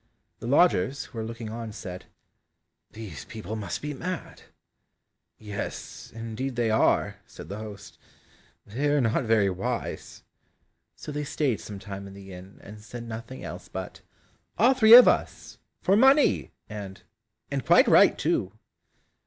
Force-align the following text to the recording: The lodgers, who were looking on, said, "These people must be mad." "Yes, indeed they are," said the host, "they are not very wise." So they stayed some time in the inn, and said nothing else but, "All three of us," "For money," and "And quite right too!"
The 0.39 0.47
lodgers, 0.47 1.05
who 1.05 1.19
were 1.19 1.23
looking 1.23 1.51
on, 1.51 1.71
said, 1.71 2.05
"These 2.89 3.25
people 3.25 3.55
must 3.55 3.83
be 3.83 3.93
mad." 3.93 4.41
"Yes, 5.37 6.11
indeed 6.11 6.55
they 6.55 6.71
are," 6.71 7.17
said 7.27 7.49
the 7.49 7.59
host, 7.59 7.99
"they 8.65 8.87
are 8.89 8.99
not 8.99 9.25
very 9.25 9.51
wise." 9.51 10.23
So 10.95 11.11
they 11.11 11.23
stayed 11.23 11.61
some 11.61 11.77
time 11.77 12.07
in 12.07 12.15
the 12.15 12.33
inn, 12.33 12.57
and 12.63 12.81
said 12.81 13.03
nothing 13.03 13.43
else 13.43 13.67
but, 13.67 14.01
"All 14.57 14.73
three 14.73 14.95
of 14.95 15.07
us," 15.07 15.59
"For 15.81 15.95
money," 15.95 16.49
and 16.67 17.03
"And 17.51 17.63
quite 17.63 17.87
right 17.87 18.17
too!" 18.17 18.53